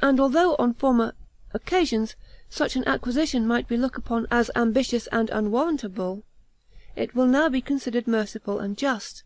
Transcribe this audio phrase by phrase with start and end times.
[0.00, 1.14] And, although, on former
[1.52, 2.16] occasions,
[2.48, 6.24] such an acquisition might be looked upon as ambitious and unwarrantable,
[6.96, 9.22] it will now be considered merciful and just.